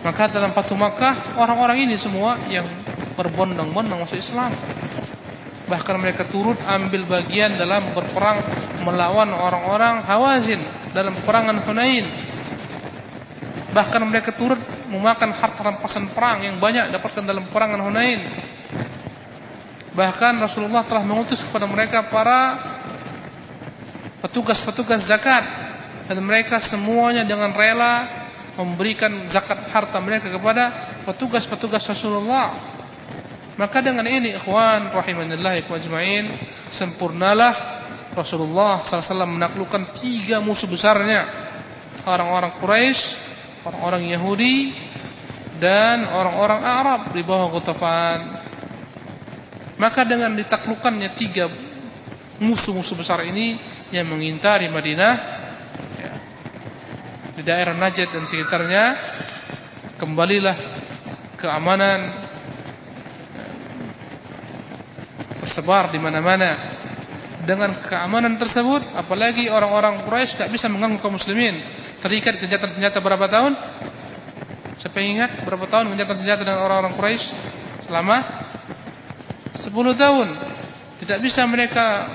[0.03, 2.67] Maka dalam Fatu Makkah orang-orang ini semua yang
[3.15, 4.51] berbondong-bondong masuk Islam.
[5.71, 8.43] Bahkan mereka turut ambil bagian dalam berperang
[8.83, 10.59] melawan orang-orang Hawazin
[10.91, 12.11] dalam peperangan Hunain.
[13.73, 14.59] Bahkan mereka turut
[14.91, 18.21] memakan harta rampasan perang yang banyak dapatkan dalam peperangan Hunain.
[19.93, 22.57] Bahkan Rasulullah telah mengutus kepada mereka para
[24.25, 25.45] petugas-petugas zakat
[26.09, 28.09] dan mereka semuanya dengan rela
[28.57, 32.57] memberikan zakat harta mereka kepada petugas-petugas Rasulullah.
[33.57, 36.33] Maka dengan ini ikhwan rahimanillah ajmain
[36.73, 37.85] sempurnalah
[38.17, 41.29] Rasulullah SAW menaklukkan tiga musuh besarnya
[42.05, 43.03] orang-orang Quraisy,
[43.65, 44.57] orang-orang Yahudi
[45.61, 48.42] dan orang-orang Arab di bawah Ghatafan.
[49.83, 51.51] Maka dengan ditaklukkannya tiga
[52.39, 53.59] musuh-musuh besar ini
[53.91, 55.15] yang mengintari Madinah
[55.99, 56.13] ya,
[57.35, 58.95] di daerah Najd dan sekitarnya
[59.99, 60.55] kembalilah
[61.35, 61.99] keamanan
[63.35, 63.47] ya,
[65.43, 66.79] tersebar di mana-mana.
[67.43, 71.59] Dengan keamanan tersebut apalagi orang-orang Quraisy tidak bisa mengganggu kaum muslimin.
[71.99, 73.59] Terikat gencatan senjata berapa tahun?
[74.79, 75.43] Siapa ingat?
[75.43, 77.35] Berapa tahun gencatan senjata dengan orang-orang Quraisy?
[77.83, 78.42] Selama
[79.53, 80.29] 10 tahun
[81.03, 82.09] tidak bisa mereka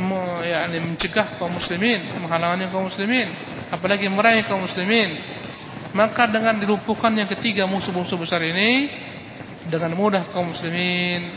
[0.00, 3.28] mencegah kaum muslimin, menghalangi kaum muslimin,
[3.68, 5.20] apalagi meraih kaum muslimin.
[5.92, 8.88] Maka dengan dilumpuhkan yang ketiga musuh-musuh besar ini
[9.68, 11.28] dengan mudah kaum muslimin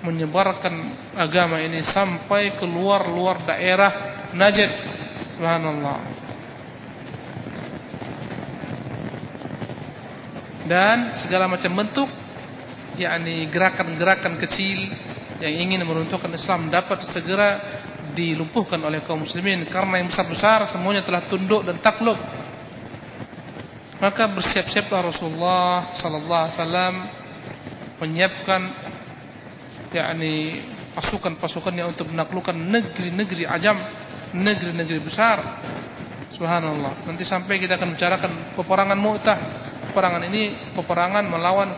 [0.00, 3.92] menyebarkan agama ini sampai keluar-luar daerah
[4.32, 4.70] Najd.
[5.36, 5.98] Subhanallah.
[10.68, 12.08] Dan segala macam bentuk
[12.98, 14.90] yakni gerakan-gerakan kecil
[15.38, 17.62] yang ingin meruntuhkan Islam dapat segera
[18.18, 22.18] dilumpuhkan oleh kaum muslimin karena yang besar-besar semuanya telah tunduk dan takluk.
[23.98, 26.94] Maka bersiap-siaplah Rasulullah sallallahu alaihi wasallam
[27.98, 28.62] menyiapkan
[29.90, 30.62] yakni
[30.94, 33.78] pasukan-pasukannya untuk menaklukkan negeri-negeri ajam,
[34.34, 35.38] negeri-negeri besar.
[36.34, 37.06] Subhanallah.
[37.06, 39.38] Nanti sampai kita akan bicarakan peperangan Mu'tah
[39.98, 41.74] peperangan ini peperangan melawan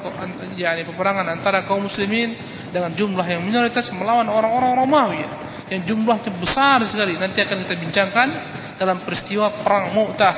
[0.53, 2.37] yakni peperangan antara kaum muslimin
[2.69, 5.25] dengan jumlah yang minoritas melawan orang-orang Romawi
[5.73, 8.29] yang jumlahnya besar sekali nanti akan kita bincangkan
[8.77, 10.37] dalam peristiwa perang Mu'tah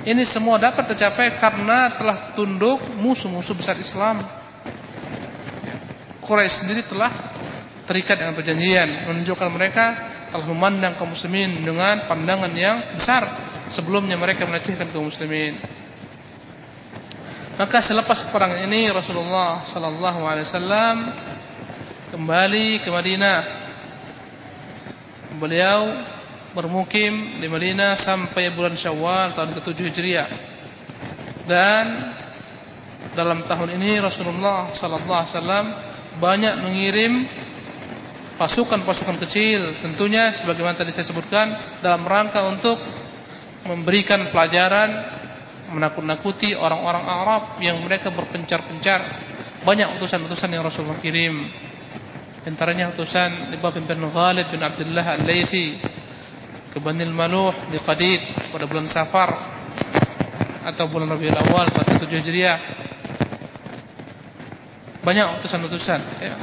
[0.00, 4.24] Ini semua dapat tercapai karena telah tunduk musuh-musuh besar Islam.
[6.24, 7.12] Quraisy sendiri telah
[7.84, 9.84] terikat dengan perjanjian menunjukkan mereka
[10.32, 13.28] telah memandang kaum muslimin dengan pandangan yang besar
[13.68, 15.60] sebelumnya mereka melecehkan kaum muslimin.
[17.60, 21.12] Maka selepas perang ini Rasulullah sallallahu alaihi wasallam
[22.08, 23.38] kembali ke Madinah.
[25.36, 25.92] Beliau
[26.56, 30.28] bermukim di Madinah sampai bulan Syawal tahun ke-7 Hijriah.
[31.44, 31.84] Dan
[33.12, 35.66] dalam tahun ini Rasulullah sallallahu alaihi wasallam
[36.16, 37.28] banyak mengirim
[38.40, 42.80] pasukan-pasukan kecil tentunya sebagaimana tadi saya sebutkan dalam rangka untuk
[43.68, 45.19] memberikan pelajaran
[45.70, 49.00] menakut-nakuti orang-orang Arab yang mereka berpencar-pencar
[49.62, 51.46] banyak utusan-utusan yang Rasulullah kirim
[52.48, 55.76] antaranya utusan bawah pimpinan Ghalid bin Abdullah Al-Laythi
[56.70, 59.30] ke Bani Maluh di Qadid pada bulan Safar
[60.64, 62.58] atau bulan Rabiul Awal pada 7 Hijriah.
[65.00, 66.34] Banyak utusan-utusan ya.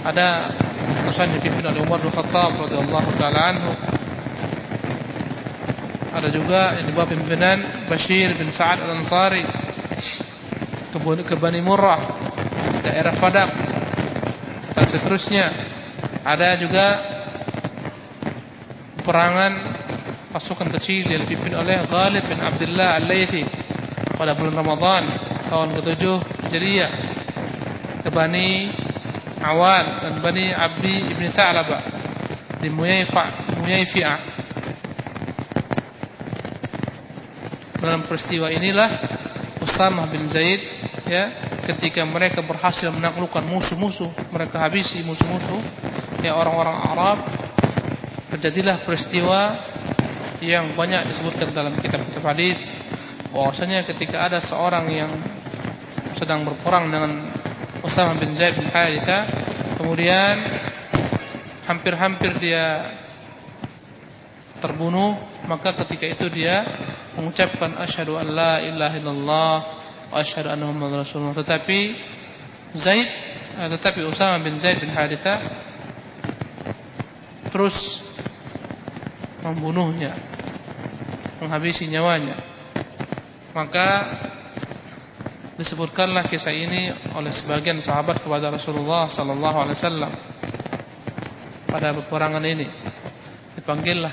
[0.00, 0.48] Ada
[1.04, 3.72] utusan yang dipimpin oleh Umar bin Khattab radhiyallahu taala anhu.
[6.10, 9.46] Ada juga yang di bawah pimpinan Bashir bin Sa'ad Al-Ansari
[11.22, 12.02] ke Bani Murrah,
[12.82, 13.50] daerah Fadak
[14.74, 15.46] dan seterusnya.
[16.26, 16.86] Ada juga
[19.00, 19.52] peperangan
[20.34, 23.42] pasukan kecil yang dipimpin oleh Ghalib bin Abdullah Al-Laythi
[24.18, 25.02] pada bulan Ramadan
[25.46, 26.04] tahun ke-7
[26.46, 26.92] Hijriah
[28.02, 28.70] ke Bani
[29.40, 31.78] Awal dan Bani Abdi Ibn Sa'laba
[32.60, 33.56] di Muyaifa
[37.80, 38.90] dalam peristiwa inilah
[39.64, 40.60] Usamah bin Zaid
[41.08, 41.32] ya
[41.68, 45.60] ketika mereka berhasil menaklukkan musuh-musuh mereka habisi musuh-musuh
[46.20, 47.18] ya orang-orang Arab
[48.30, 49.56] terjadilah peristiwa
[50.40, 52.60] yang banyak disebutkan dalam kitab-kitab hadis
[53.32, 55.12] bahwasanya ketika ada seorang yang
[56.16, 57.32] sedang berperang dengan
[57.80, 59.28] Usamah bin Zaid bin Haritha
[59.80, 60.36] kemudian
[61.64, 62.92] hampir-hampir dia
[64.60, 65.16] terbunuh
[65.48, 66.68] maka ketika itu dia
[67.20, 69.54] mengucapkan asyhadu an la ilaha illallah
[70.08, 71.36] wa asyhadu anna muhammadar rasulullah.
[71.36, 71.78] Tetapi
[72.72, 73.08] Zaid
[73.60, 75.36] eh, tetapi Usamah bin Zaid bin Haritha
[77.52, 78.00] terus
[79.44, 80.16] membunuhnya
[81.44, 82.40] menghabisi nyawanya.
[83.52, 83.88] Maka
[85.60, 90.12] disebutkanlah kisah ini oleh sebagian sahabat kepada Rasulullah sallallahu alaihi wasallam
[91.68, 92.64] pada peperangan ini.
[93.58, 94.12] Dipanggillah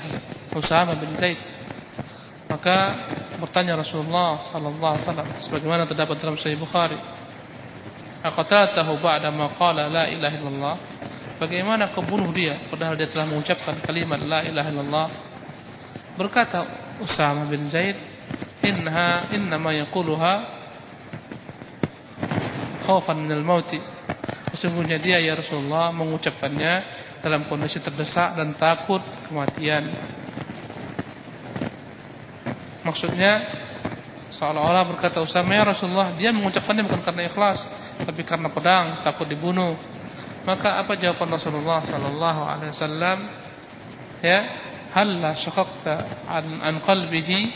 [0.52, 1.38] Usama bin Zaid
[2.58, 2.78] maka
[3.38, 6.98] bertanya Rasulullah sallallahu alaihi wasallam sebagaimana terdapat dalam Sahih Bukhari
[8.26, 10.76] aqatatahu ba'da ma qala la ilaha illallah
[11.38, 15.08] Bagaimana kau bunuh dia padahal dia telah mengucapkan kalimat la ilaha illallah?
[16.18, 16.66] Berkata
[16.98, 17.94] Usama bin Zaid,
[18.66, 20.34] "Innaha innama yaquluha
[22.82, 23.70] khaufan minal maut."
[24.50, 26.74] Sesungguhnya dia ya Rasulullah mengucapkannya
[27.22, 28.98] dalam kondisi terdesak dan takut
[29.30, 29.86] kematian.
[32.88, 33.44] Maksudnya
[34.32, 37.68] seolah-olah berkata Usama ya Rasulullah, dia mengucapkannya bukan karena ikhlas,
[38.00, 39.76] tapi karena pedang, takut dibunuh.
[40.48, 43.18] Maka apa jawaban Rasulullah sallallahu alaihi wasallam?
[44.24, 44.38] Ya,
[44.96, 47.52] halla syaqaqta an an qalbihi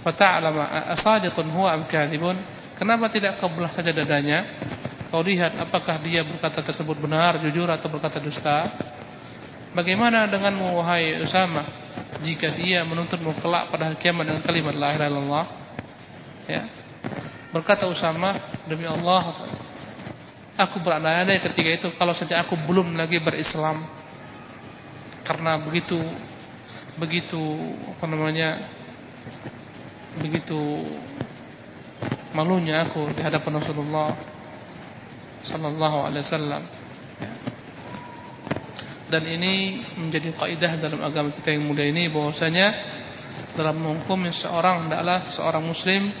[0.00, 0.64] fa ta'lama
[0.96, 2.40] asadiqun huwa am kadhibun?
[2.80, 4.48] Kenapa tidak kau belah saja dadanya?
[5.12, 8.72] Kau lihat apakah dia berkata tersebut benar, jujur atau berkata dusta?
[9.76, 11.79] Bagaimana denganmu wahai Usama
[12.20, 15.44] jika dia menuntutmu kelak pada hari kiamat dengan kalimat la ilaha illallah?
[16.46, 16.62] Ya.
[17.50, 19.34] Berkata Usama, demi Allah
[20.60, 23.80] Aku berandai-andai ketika itu kalau saja aku belum lagi berislam.
[25.24, 25.96] Karena begitu
[27.00, 27.40] begitu
[27.96, 28.60] apa namanya?
[30.10, 30.58] begitu
[32.34, 34.12] malunya aku di hadapan Rasulullah
[35.48, 36.62] sallallahu alaihi wasallam.
[39.10, 42.66] Dan ini menjadi kaidah dalam agama kita yang mulia ini bahwasanya
[43.58, 46.14] dalam menghukum seorang adalah seorang muslim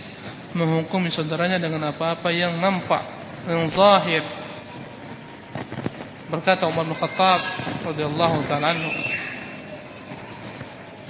[0.58, 3.02] menghukum saudaranya dengan apa-apa yang nampak
[3.46, 4.26] yang zahir.
[6.26, 7.42] Berkata Umar bin Khattab
[7.86, 8.74] radhiyallahu taala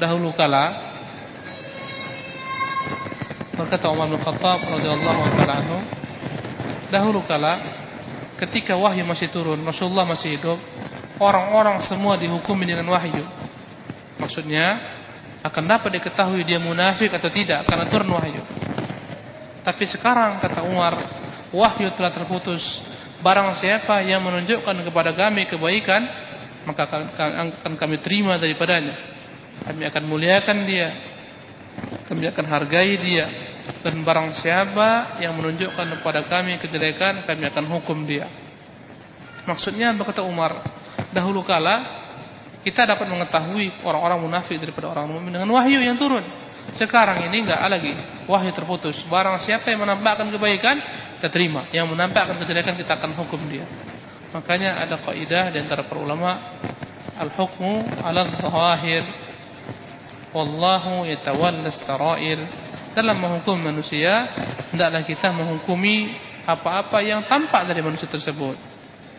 [0.01, 0.65] dahulu kala
[3.57, 5.81] berkata Umar bin Khattab radhiyallahu taala
[6.89, 7.61] dahulu kala
[8.41, 10.57] ketika wahyu masih turun Rasulullah masih hidup
[11.21, 13.23] orang-orang semua dihukumi dengan wahyu
[14.17, 14.81] maksudnya
[15.41, 18.43] akan dapat diketahui dia munafik atau tidak karena turun wahyu
[19.61, 21.21] tapi sekarang kata Umar
[21.55, 22.83] wahyu telah terputus.
[23.21, 26.09] Barang siapa yang menunjukkan kepada kami kebaikan,
[26.65, 28.97] maka akan kami terima daripadanya.
[29.69, 30.89] Kami akan muliakan dia.
[32.11, 33.31] kami akan hargai dia
[33.81, 38.27] dan barang siapa yang menunjukkan kepada kami kejelekan kami akan hukum dia
[39.47, 40.61] maksudnya berkata Umar
[41.11, 42.01] dahulu kala
[42.61, 46.21] kita dapat mengetahui orang-orang munafik daripada orang mukmin dengan wahyu yang turun.
[46.77, 47.97] Sekarang ini enggak lagi
[48.29, 49.01] wahyu terputus.
[49.09, 50.77] Barang siapa yang menampakkan kebaikan
[51.19, 51.65] kita terima.
[51.73, 53.65] Yang menampakkan kejelekan kita akan hukum dia.
[54.37, 56.37] Makanya ada kaidah di antara para ulama
[57.17, 59.03] al-hukmu 'ala al-zahir
[60.37, 62.39] wallahu yatawalla as-sarair.
[62.93, 64.29] Dalam menghukum manusia
[64.69, 66.13] hendaklah kita menghukumi
[66.45, 68.70] apa-apa yang tampak dari manusia tersebut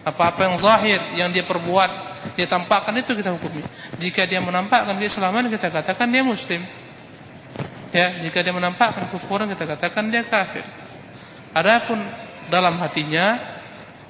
[0.01, 3.65] apa-apa yang zahir yang dia perbuat dia tampakkan itu kita hukumi.
[3.97, 6.61] Jika dia menampakkan keislaman kita katakan dia muslim.
[7.91, 10.63] Ya jika dia menampakkan kufuran kita katakan dia kafir.
[11.51, 11.99] Adapun
[12.47, 13.41] dalam hatinya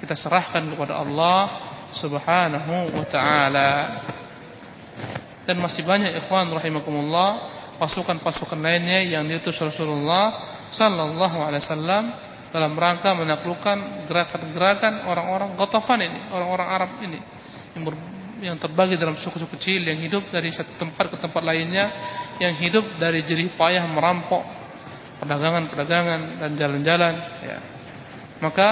[0.03, 3.71] kita serahkan kepada Allah Subhanahu wa taala.
[5.47, 7.49] Dan masih banyak ikhwan rahimakumullah
[7.81, 10.37] pasukan-pasukan lainnya yang diutus Rasulullah
[10.69, 12.03] sallallahu alaihi wasallam
[12.51, 17.19] dalam rangka menaklukkan gerakan-gerakan orang-orang Ghatafan ini, orang-orang Arab ini
[17.75, 17.95] yang ber,
[18.43, 21.87] yang terbagi dalam suku-suku kecil yang hidup dari satu tempat ke tempat lainnya,
[22.43, 24.43] yang hidup dari jerih payah merampok
[25.23, 27.57] perdagangan-perdagangan dan jalan-jalan ya.
[28.43, 28.69] Maka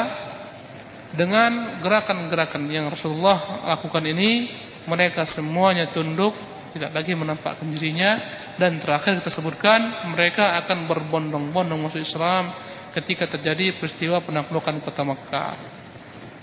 [1.15, 4.51] dengan gerakan-gerakan yang Rasulullah lakukan ini
[4.85, 6.33] mereka semuanya tunduk
[6.69, 8.21] tidak lagi menampakkan dirinya
[8.61, 12.53] dan terakhir kita sebutkan mereka akan berbondong-bondong masuk Islam
[12.95, 15.53] ketika terjadi peristiwa penaklukan kota Makkah.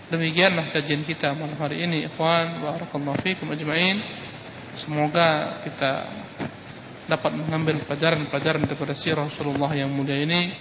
[0.07, 3.99] Demikianlah kajian kita malam hari ini ikhwan barakallahu fikum ajmain.
[4.79, 6.07] Semoga kita
[7.11, 10.55] dapat mengambil pelajaran-pelajaran daripada sirah Rasulullah yang mulia ini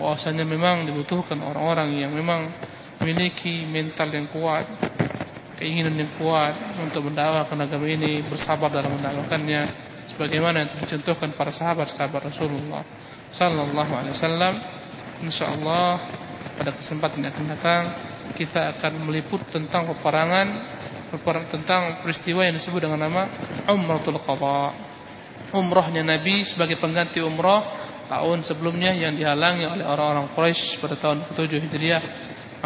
[0.00, 2.48] bahwasanya memang dibutuhkan orang-orang yang memang
[3.00, 4.64] memiliki mental yang kuat
[5.56, 6.52] keinginan yang kuat
[6.84, 9.64] untuk mendakwakan agama ini, bersabar dalam mendakwakannya
[10.12, 12.84] sebagaimana yang dicontohkan para sahabat-sahabat Rasulullah
[13.32, 14.54] sallallahu alaihi wasallam.
[15.24, 15.88] Insyaallah
[16.56, 17.82] pada kesempatan yang akan datang
[18.36, 20.76] kita akan meliput tentang peperangan
[21.48, 23.22] tentang peristiwa yang disebut dengan nama
[23.70, 24.74] Umratul Qadha.
[25.54, 27.62] Umrahnya Nabi sebagai pengganti umrah
[28.10, 32.02] tahun sebelumnya yang dihalangi oleh orang-orang Quraisy pada tahun ke-7 Hijriah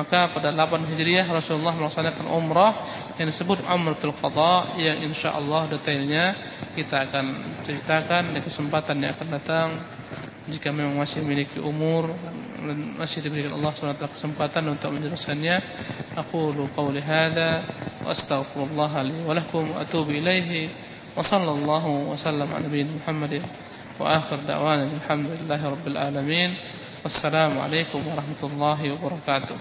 [0.00, 2.72] maka pada 8 Hijriah Rasulullah melaksanakan umrah
[3.20, 6.32] yang disebut Umratul Qadha yang insyaallah detailnya
[6.72, 7.24] kita akan
[7.66, 9.68] ceritakan di kesempatan yang akan datang
[10.50, 12.10] jika memang masih memiliki umur
[12.98, 15.56] masih diberikan Allah SWT kesempatan untuk menjelaskannya
[16.18, 17.64] aqulu qawli hadza
[18.04, 19.14] wa astaghfirullah li
[19.78, 20.68] atubu ilaihi
[21.14, 22.68] wa sallallahu wa sallam ala
[24.00, 26.50] wa akhir da'wana alhamdulillahi rabbil alamin.
[27.00, 29.56] Wassalamu alaikum warahmatullahi wabarakatuh